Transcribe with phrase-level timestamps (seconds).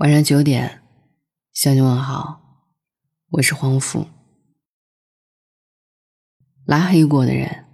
[0.00, 0.80] 晚上九点，
[1.52, 2.40] 向你问好，
[3.32, 4.06] 我是黄甫。
[6.64, 7.66] 拉黑过的人，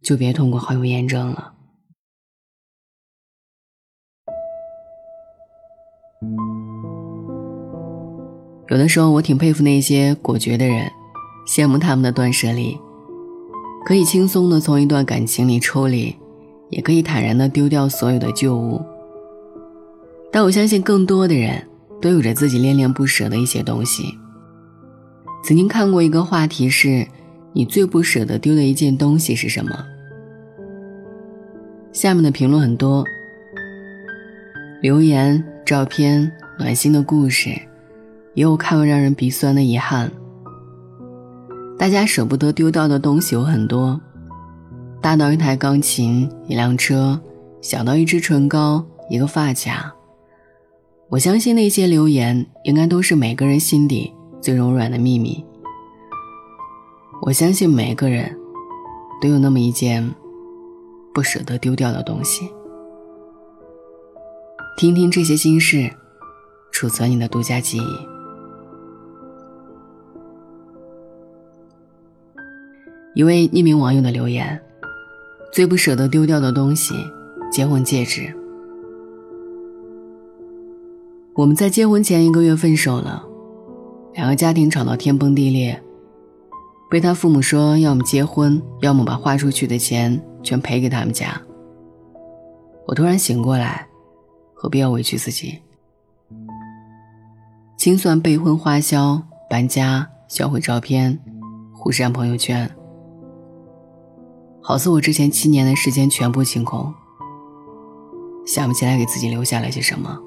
[0.00, 1.54] 就别通过好友验证了。
[8.68, 10.88] 有的时候，我挺佩服那些果决的人，
[11.48, 12.78] 羡慕他们的断舍离，
[13.84, 16.16] 可以轻松的从一段感情里抽离，
[16.70, 18.80] 也可以坦然的丢掉所有的旧物。
[20.36, 21.66] 但我相信，更多的人
[21.98, 24.18] 都有着自己恋恋不舍的一些东西。
[25.42, 27.06] 曾经看过一个话题是：
[27.54, 29.74] 你最不舍得丢的一件东西是什么？
[31.90, 33.02] 下面的评论很多，
[34.82, 37.48] 留言、照片、暖心的故事，
[38.34, 40.12] 也有看完让人鼻酸的遗憾。
[41.78, 43.98] 大家舍不得丢掉的东西有很多，
[45.00, 47.18] 大到一台钢琴、一辆车，
[47.62, 49.95] 小到一支唇膏、一个发卡。
[51.08, 55.44] 我相信那些留言应该都是每个人心底最柔软的秘密。
[57.22, 58.36] 我相信每个人
[59.20, 60.14] 都有那么一件
[61.14, 62.50] 不舍得丢掉的东西。
[64.76, 65.88] 听听这些心事，
[66.72, 67.82] 储存你的独家记忆。
[73.14, 74.60] 一位匿名网友的留言：
[75.52, 76.94] 最不舍得丢掉的东西，
[77.50, 78.34] 结婚戒指。
[81.36, 83.22] 我们在结婚前一个月分手了，
[84.14, 85.78] 两个家庭吵到天崩地裂，
[86.88, 91.38] 被他父母说要么结婚，要么把花出去的钱全赔给他们家。
[92.86, 93.86] 我突然醒过来，
[94.54, 95.58] 何必要委屈自己？
[97.76, 101.18] 清算备婚花销，搬家，销毁照片，
[101.74, 102.70] 互删朋友圈，
[104.62, 106.94] 好似我之前七年的时间全部清空，
[108.46, 110.18] 想不起来给自己留下了些什么。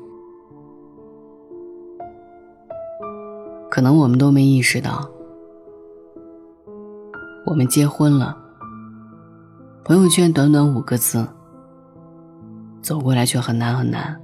[3.70, 5.08] 可能我们都没意识到，
[7.46, 8.36] 我们结婚了。
[9.86, 11.26] 朋友圈短短五个字，
[12.82, 14.20] 走过来却很难很难。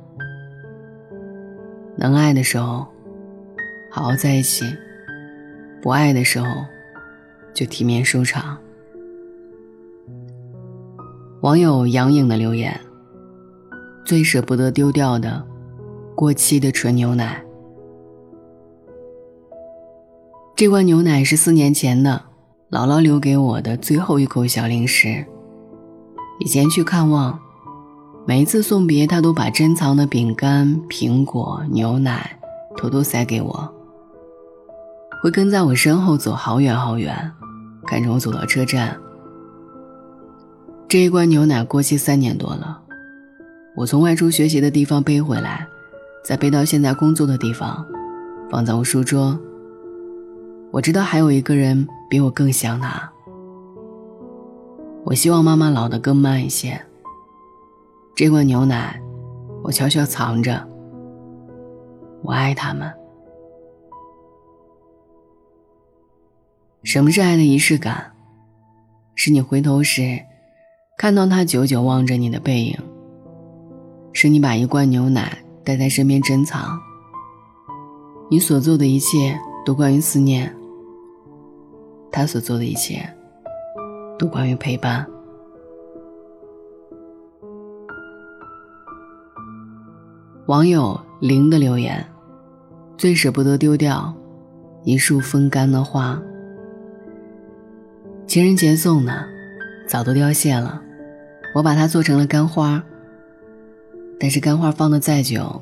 [1.96, 2.88] 能爱的时候，
[3.92, 4.66] 好好在一起；
[5.80, 6.48] 不爱的时候，
[7.54, 8.58] 就体面收场。
[11.42, 12.82] 网友杨颖的留言：
[14.04, 15.46] 最舍不得丢掉的，
[16.16, 17.45] 过期的纯牛奶。
[20.56, 22.24] 这罐牛奶是四年前的，
[22.72, 25.26] 姥姥留给我的最后一口小零食。
[26.40, 27.38] 以前去看望，
[28.26, 32.40] 每一次送别，她都把珍藏的饼干、苹果、牛奶
[32.78, 33.70] 偷偷塞给我，
[35.22, 37.34] 会跟在我身后走好远好远，
[37.86, 38.96] 看着我走到车站。
[40.88, 42.80] 这一罐牛奶过期三年多了，
[43.76, 45.68] 我从外出学习的地方背回来，
[46.24, 47.86] 再背到现在工作的地方，
[48.50, 49.38] 放在我书桌。
[50.76, 53.10] 我知道还有一个人比我更想他。
[55.06, 56.78] 我希望妈妈老得更慢一些。
[58.14, 59.02] 这罐牛奶，
[59.64, 60.68] 我悄悄藏着。
[62.24, 62.94] 我爱他们。
[66.84, 68.12] 什么是爱的仪式感？
[69.16, 70.20] 是你回头时，
[70.98, 72.78] 看到他久久望着你的背影。
[74.12, 76.78] 是你把一罐牛奶带在身边珍藏。
[78.30, 80.54] 你所做的一切都关于思念。
[82.12, 83.08] 他所做的一切，
[84.18, 85.06] 都关于陪伴。
[90.48, 92.06] 网友零的留言：
[92.98, 94.14] 最舍不得丢掉
[94.84, 96.22] 一束风干的花。
[98.28, 99.26] 情人节送的，
[99.88, 100.82] 早都凋谢了，
[101.56, 102.84] 我把它做成了干花。
[104.20, 105.62] 但是干花放的再久，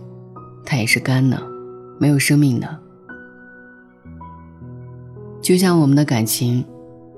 [0.66, 1.42] 它也是干的，
[1.98, 2.83] 没有生命的。
[5.44, 6.66] 就像我们的感情，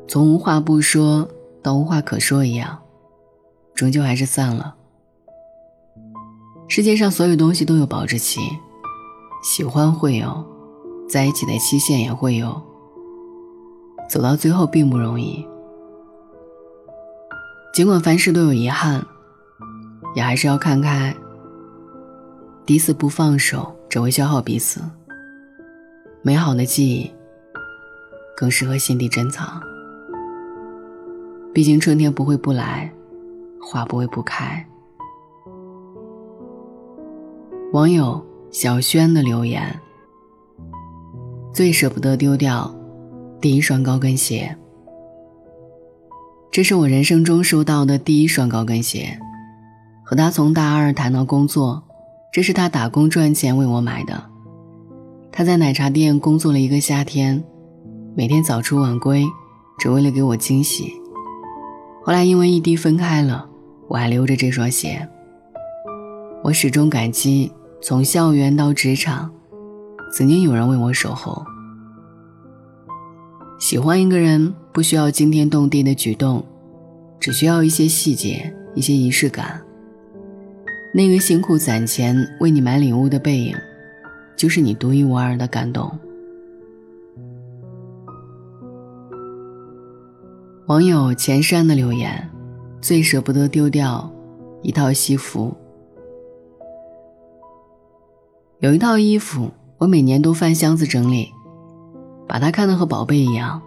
[0.08, 1.30] 从无话不说
[1.62, 2.76] 到无话可说一样，
[3.76, 4.76] 终究还是散了。
[6.68, 8.42] 世界上所有东西都有保质期，
[9.44, 10.44] 喜欢会有，
[11.08, 12.60] 在一起的期限也会有。
[14.10, 15.46] 走到最后并不容易，
[17.76, 19.06] 尽管凡事都有遗憾，
[20.16, 21.16] 也还是要看开。
[22.66, 24.82] 彼此不放手，只会消耗彼此。
[26.24, 27.15] 美好的记忆。
[28.36, 29.62] 更适合心底珍藏。
[31.54, 32.92] 毕竟春天不会不来，
[33.62, 34.66] 花不会不开。
[37.72, 39.80] 网友小轩的留言：
[41.54, 42.74] 最舍不得丢掉
[43.40, 44.56] 第一双高跟鞋。
[46.52, 49.20] 这是我人生中收到的第一双高跟鞋，
[50.04, 51.84] 和他从大二谈到工作，
[52.32, 54.24] 这是他打工赚钱为我买的。
[55.32, 57.44] 他在奶茶店工作了一个夏天，
[58.18, 59.26] 每天早出晚归，
[59.78, 60.94] 只为了给我惊喜。
[62.02, 63.46] 后来因为异地分开了，
[63.90, 65.06] 我还留着这双鞋。
[66.42, 67.52] 我始终感激，
[67.82, 69.30] 从校园到职场，
[70.14, 71.46] 曾经有人为我守候。
[73.60, 76.46] 喜欢一个人不需要惊天动地的举动，
[77.20, 79.62] 只需要一些细节，一些仪式感。
[80.94, 83.54] 那个辛苦攒钱为你买礼物的背影，
[84.38, 85.92] 就是你独一无二的感动。
[90.68, 92.28] 网友钱山的留言：
[92.82, 94.12] 最舍不得丢掉
[94.64, 95.56] 一套西服。
[98.62, 101.32] 有一套衣服，我每年都翻箱子整理。
[102.28, 103.62] 把它看得和宝贝一样，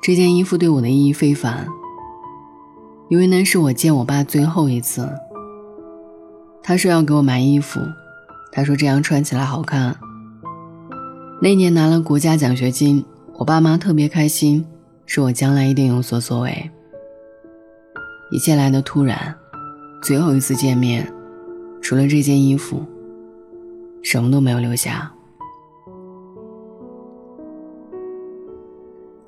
[0.00, 1.68] 这件衣服对我的意义非凡，
[3.10, 5.06] 因为那是我见我爸最后一次。
[6.62, 7.78] 他说要给我买衣服，
[8.50, 9.94] 他说这样穿起来好看。
[11.42, 13.04] 那年拿了国家奖学金，
[13.34, 14.64] 我爸妈特别开心，
[15.06, 16.70] 是我将来一定有所作为。
[18.30, 19.34] 一切来的突然，
[20.02, 21.10] 最后一次见面，
[21.80, 22.84] 除了这件衣服，
[24.02, 25.12] 什么都没有留下。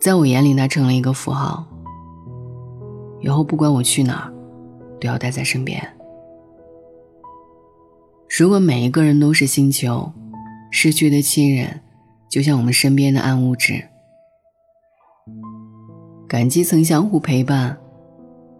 [0.00, 1.64] 在我眼里，他成了一个符号。
[3.20, 4.32] 以后不管我去哪儿，
[5.00, 5.82] 都要带在身边。
[8.38, 10.12] 如果每一个人都是星球，
[10.70, 11.81] 失去的亲人
[12.28, 13.82] 就像我们身边的暗物质。
[16.28, 17.75] 感激曾相互陪伴，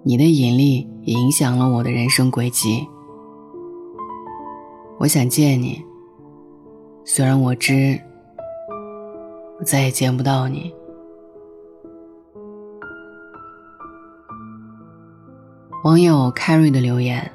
[0.03, 2.89] 你的引力也影响了我的人生轨迹。
[4.99, 5.85] 我想见你，
[7.05, 8.01] 虽然我知
[9.61, 10.73] 我再也见不到你。
[15.85, 17.31] 网友 Carry 的留言：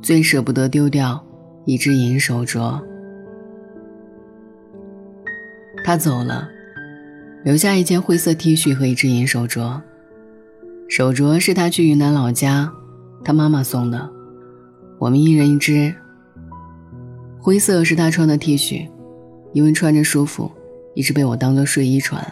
[0.00, 1.22] 最舍不得丢掉
[1.66, 2.82] 一只银手镯。
[5.84, 6.48] 他走了，
[7.44, 9.78] 留下一件灰色 T 恤和一只银手镯。
[10.88, 12.72] 手镯是他去云南老家，
[13.22, 14.10] 他妈妈送的，
[14.98, 15.94] 我们一人一只。
[17.38, 18.88] 灰色是他穿的 T 恤，
[19.52, 20.50] 因为穿着舒服，
[20.94, 22.24] 一直被我当做睡衣穿。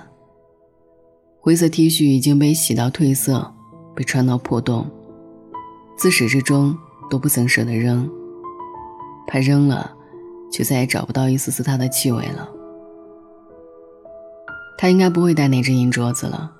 [1.41, 3.53] 灰色 T 恤已经被洗到褪色，
[3.95, 4.91] 被穿到破洞。
[5.99, 6.75] 自始至终
[7.11, 8.09] 都不曾舍得扔，
[9.27, 9.93] 怕扔了，
[10.51, 12.49] 就再也找不到一丝丝他的气味了。
[14.83, 16.51] 他应该不会戴那只银镯子了，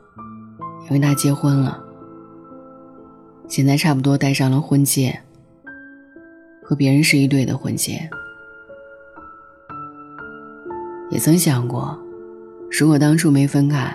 [0.85, 1.83] 因为他结婚了。
[3.49, 5.19] 现在差不多戴上了婚戒，
[6.63, 8.09] 和别人是一对的婚戒。
[11.11, 11.99] 也曾想过，
[12.71, 13.93] 如果当初没分开，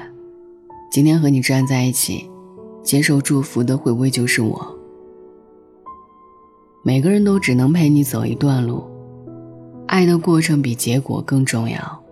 [0.91, 2.29] 今天和你站在一起，
[2.83, 4.77] 接受祝福的会不会就是我？
[6.83, 8.85] 每个人都只能陪你走一段路，
[9.88, 12.03] 爱的过程比结果更重要。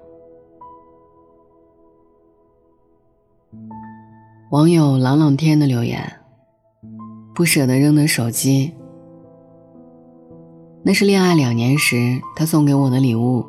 [4.56, 6.02] 网友朗朗天的留言：
[7.34, 8.74] 不舍得扔的手机，
[10.82, 13.46] 那是恋爱两年时他送给我的礼物。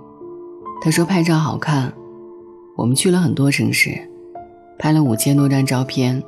[0.82, 1.93] 他说拍照好看，
[2.76, 3.97] 我们去了很多城市，
[4.81, 6.20] 拍了五千多张照片。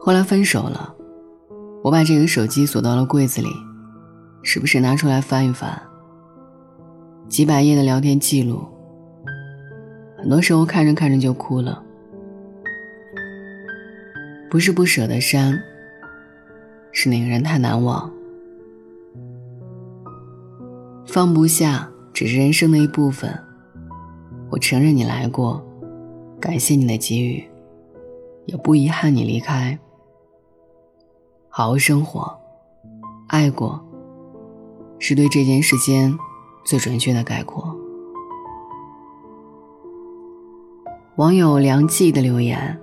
[0.00, 0.92] 后来分手了。
[1.84, 3.46] 我把这个手机锁到了柜子里，
[4.42, 5.80] 时不时拿出来翻一翻。
[7.28, 8.64] 几百页的聊天记录，
[10.18, 11.83] 很多时候看着看着就哭了。
[14.54, 15.60] 不是不舍得删，
[16.92, 18.08] 是那个人太难忘。
[21.06, 23.36] 放不下只是人生的一部分。
[24.50, 25.60] 我承认你来过，
[26.38, 27.42] 感谢你的给予，
[28.46, 29.76] 也不遗憾你离开。
[31.48, 32.32] 好好生活，
[33.26, 33.84] 爱过，
[35.00, 36.16] 是对这件事间
[36.64, 37.76] 最准确的概括。
[41.16, 42.80] 网友梁记的留言：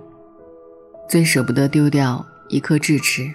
[1.08, 3.32] 最舍不得丢掉一颗智齿。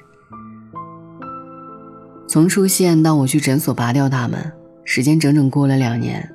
[2.28, 4.52] 从出现到我去诊所拔掉它们，
[4.84, 6.30] 时间整整过了两年。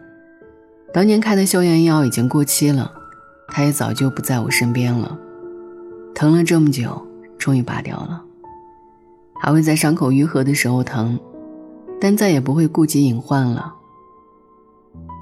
[0.92, 2.92] 当年开的消炎药已经过期了，
[3.48, 5.18] 它也早就不在我身边了。
[6.14, 7.06] 疼了这么久，
[7.38, 8.22] 终于拔掉了。
[9.40, 11.18] 还会在伤口愈合的时候疼，
[12.00, 13.74] 但再也不会顾及隐患了。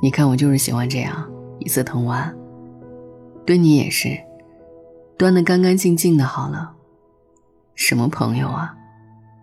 [0.03, 2.37] 你看，我就是喜欢这样，一次疼完。
[3.47, 4.17] 对你也是，
[5.21, 6.73] 端得干干净净的好了。
[7.75, 8.75] 什么朋友啊？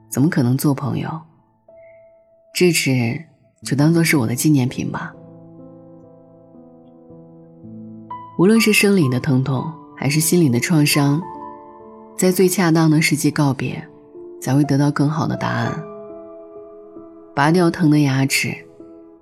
[0.10, 1.22] 怎么可能做朋友？
[2.56, 3.26] 智齿
[3.62, 5.14] 就当做是我的纪念品吧。
[8.40, 11.22] 无论是生理的疼痛，还是心理的创伤，
[12.18, 13.88] 在最恰当的时机告别。
[14.40, 15.84] 才会得到更好的答案。
[17.36, 18.56] 拔掉疼的牙齿，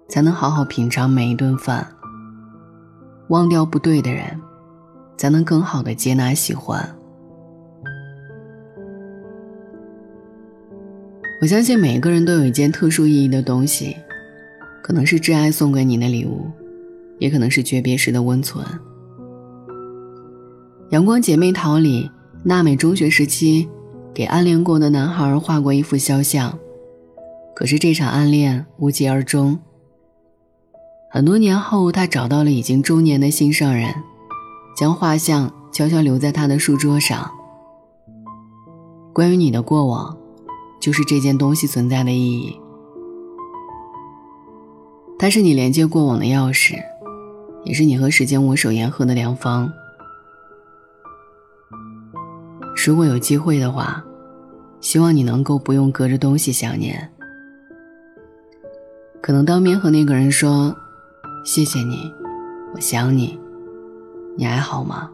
[0.07, 1.85] 才能好好品尝每一顿饭。
[3.29, 4.39] 忘掉不对的人，
[5.17, 6.95] 才能更好的接纳喜欢。
[11.41, 13.95] 我相信每个人都有一件特殊意义的东西，
[14.81, 16.49] 可能是挚爱送给你的礼物，
[17.19, 18.65] 也可能是诀别时的温存。
[20.91, 22.09] 《阳光姐妹淘》里，
[22.43, 23.67] 娜美中学时期
[24.13, 26.57] 给暗恋过的男孩画过一幅肖像。
[27.53, 29.59] 可是这场暗恋无疾而终。
[31.09, 33.93] 很多年后，他找到了已经中年的心上人，
[34.75, 37.31] 将画像悄悄留在他的书桌上。
[39.13, 40.17] 关于你的过往，
[40.79, 42.59] 就是这件东西存在的意义。
[45.17, 46.75] 它是你连接过往的钥匙，
[47.63, 49.71] 也是你和时间握手言和的良方。
[52.85, 54.03] 如果有机会的话，
[54.81, 57.09] 希望你能够不用隔着东西想念。
[59.21, 60.75] 可能当面和那个人说
[61.43, 62.13] ：“谢谢你，
[62.75, 63.39] 我想你，
[64.37, 65.11] 你还好吗？”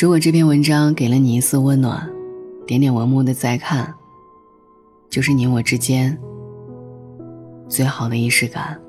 [0.00, 2.08] 如果这篇文章给了你一丝温暖，
[2.66, 3.92] 点点文末的再看，
[5.10, 6.16] 就是你我之间
[7.68, 8.80] 最好的仪式感。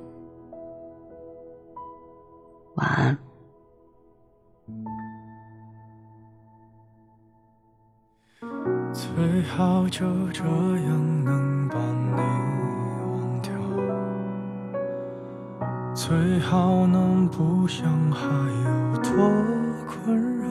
[2.76, 3.18] 晚安。
[8.94, 11.19] 最好就这样
[16.10, 18.26] 最好能不想还
[18.64, 19.12] 有多
[19.86, 20.48] 困扰，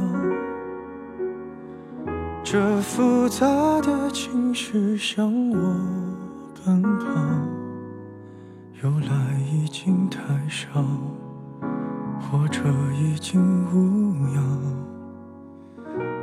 [2.45, 3.45] 这复杂
[3.81, 5.57] 的情绪向我
[6.65, 7.07] 奔跑，
[8.85, 10.81] 由来已经太少，
[12.21, 12.61] 或者
[12.95, 14.43] 已经无恙，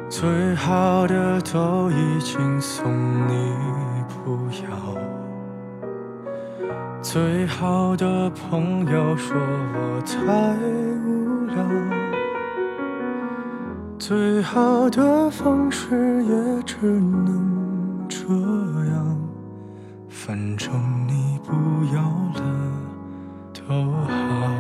[0.10, 2.90] 最好的都已经送
[3.28, 3.54] 你，
[4.24, 4.32] 不
[4.64, 5.05] 要。
[7.16, 10.18] 最好的朋友说我太
[11.08, 11.64] 无聊，
[13.98, 18.18] 最好的方式也只能这
[18.92, 19.18] 样，
[20.10, 20.70] 反正
[21.08, 21.54] 你不
[21.96, 22.42] 要了
[23.54, 23.64] 都
[24.10, 24.52] 好。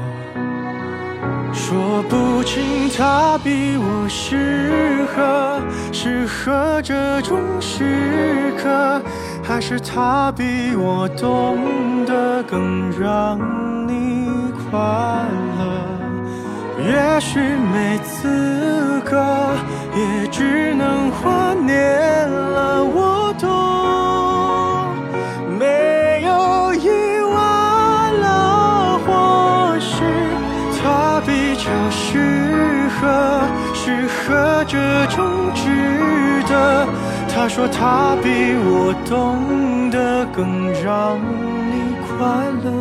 [1.51, 9.01] 说不清他比我适合，适合这种时刻。
[9.43, 11.55] 还是他比我懂
[12.05, 13.38] 的更让
[13.88, 14.29] 你
[14.69, 14.79] 快
[15.57, 15.62] 乐，
[16.79, 19.12] 也许没资格，
[19.95, 22.83] 也只能怀念了。
[22.83, 23.50] 我懂，
[25.57, 26.88] 没有意
[27.33, 27.35] 外
[28.21, 30.03] 了，或许
[30.81, 33.41] 他比较适合，
[33.74, 34.77] 适合这
[35.15, 35.63] 种值
[36.47, 36.85] 得。
[37.33, 41.19] 他说他比我懂得更让
[42.17, 42.72] 快乐，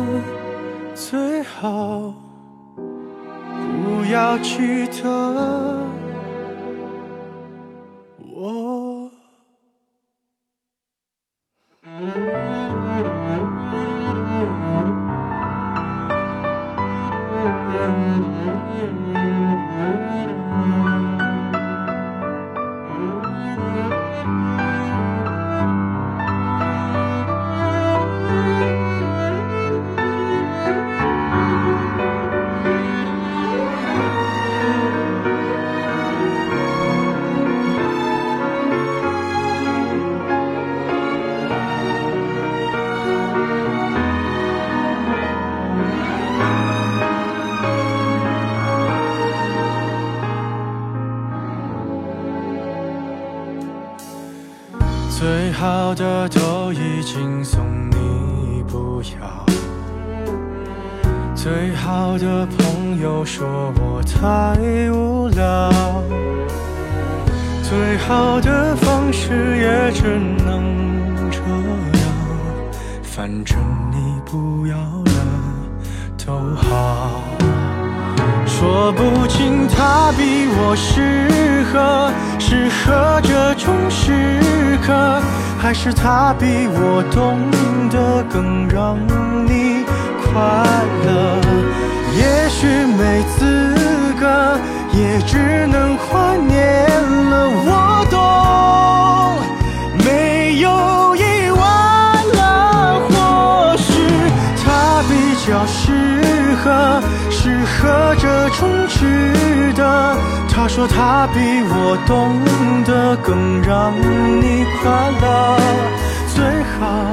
[0.95, 2.13] 最好
[3.83, 5.84] 不要记得
[55.85, 59.45] 最好的都已经送你，不要。
[61.35, 64.57] 最好的朋友说我太
[64.89, 65.69] 无聊，
[67.61, 72.01] 最好的方式也只能这样。
[73.03, 73.55] 反正
[73.91, 75.11] 你不要了
[76.25, 77.21] 都好。
[78.47, 84.39] 说不清他比我适合，适合这种时
[84.81, 85.21] 刻，
[85.65, 87.41] 还是他比我懂
[87.89, 88.95] 得更让
[89.47, 89.83] 你
[90.21, 90.31] 快
[91.07, 91.41] 乐。
[92.15, 93.73] 也许没资
[94.19, 94.59] 格，
[94.93, 96.85] 也只能怀念
[97.31, 97.49] 了。
[97.65, 98.21] 我懂，
[100.05, 100.69] 没有
[101.15, 101.65] 意外
[102.37, 103.89] 了，或许
[104.63, 107.01] 他比较适合。
[107.31, 110.15] 适合这种值得。
[110.55, 112.39] 他说他比我懂
[112.85, 113.93] 得更让
[114.41, 115.59] 你快乐，
[116.33, 117.11] 最好。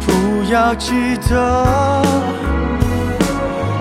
[0.00, 2.02] 不要记得，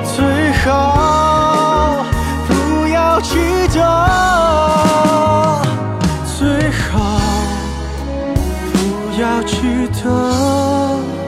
[0.03, 2.05] 最好
[2.47, 3.35] 不要记
[3.73, 3.81] 得，
[6.37, 7.19] 最好
[8.71, 8.75] 不
[9.19, 11.22] 要记得。